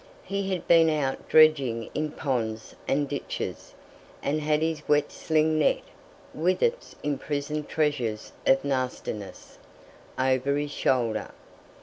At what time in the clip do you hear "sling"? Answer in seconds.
5.11-5.59